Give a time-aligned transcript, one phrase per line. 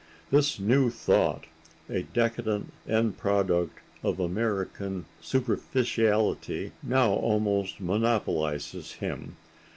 [0.31, 1.45] This New Thought,
[1.87, 9.35] a decadent end product of American superficiality, now almost monopolizes him.